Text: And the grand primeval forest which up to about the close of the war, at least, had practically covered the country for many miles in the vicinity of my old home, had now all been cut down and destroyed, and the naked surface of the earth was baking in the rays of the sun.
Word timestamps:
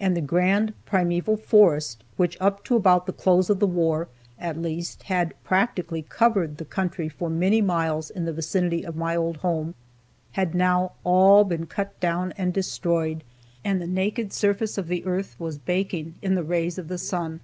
And 0.00 0.16
the 0.16 0.22
grand 0.22 0.72
primeval 0.86 1.36
forest 1.36 2.02
which 2.16 2.38
up 2.40 2.64
to 2.64 2.76
about 2.76 3.04
the 3.04 3.12
close 3.12 3.50
of 3.50 3.58
the 3.60 3.66
war, 3.66 4.08
at 4.38 4.56
least, 4.56 5.02
had 5.02 5.34
practically 5.44 6.00
covered 6.00 6.56
the 6.56 6.64
country 6.64 7.10
for 7.10 7.28
many 7.28 7.60
miles 7.60 8.08
in 8.08 8.24
the 8.24 8.32
vicinity 8.32 8.86
of 8.86 8.96
my 8.96 9.14
old 9.14 9.36
home, 9.36 9.74
had 10.32 10.54
now 10.54 10.92
all 11.04 11.44
been 11.44 11.66
cut 11.66 12.00
down 12.00 12.32
and 12.38 12.54
destroyed, 12.54 13.22
and 13.62 13.78
the 13.82 13.86
naked 13.86 14.32
surface 14.32 14.78
of 14.78 14.88
the 14.88 15.04
earth 15.04 15.36
was 15.38 15.58
baking 15.58 16.14
in 16.22 16.36
the 16.36 16.42
rays 16.42 16.78
of 16.78 16.88
the 16.88 16.96
sun. 16.96 17.40